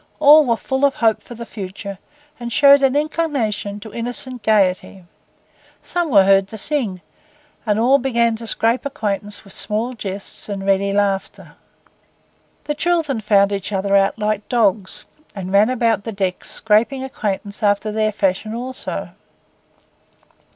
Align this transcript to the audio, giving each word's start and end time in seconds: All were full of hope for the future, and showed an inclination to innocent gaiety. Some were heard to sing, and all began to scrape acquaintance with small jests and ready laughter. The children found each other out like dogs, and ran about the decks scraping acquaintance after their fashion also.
All 0.19 0.45
were 0.45 0.57
full 0.57 0.83
of 0.83 0.95
hope 0.95 1.21
for 1.21 1.35
the 1.35 1.45
future, 1.45 1.99
and 2.39 2.51
showed 2.51 2.81
an 2.81 2.95
inclination 2.95 3.79
to 3.81 3.93
innocent 3.93 4.41
gaiety. 4.41 5.05
Some 5.83 6.09
were 6.09 6.23
heard 6.23 6.47
to 6.47 6.57
sing, 6.57 7.01
and 7.67 7.79
all 7.79 7.99
began 7.99 8.35
to 8.37 8.47
scrape 8.47 8.83
acquaintance 8.83 9.43
with 9.43 9.53
small 9.53 9.93
jests 9.93 10.49
and 10.49 10.65
ready 10.65 10.91
laughter. 10.91 11.53
The 12.63 12.73
children 12.73 13.21
found 13.21 13.53
each 13.53 13.71
other 13.71 13.95
out 13.95 14.17
like 14.17 14.49
dogs, 14.49 15.05
and 15.35 15.51
ran 15.53 15.69
about 15.69 16.03
the 16.03 16.11
decks 16.11 16.49
scraping 16.49 17.03
acquaintance 17.03 17.61
after 17.61 17.91
their 17.91 18.11
fashion 18.11 18.55
also. 18.55 19.09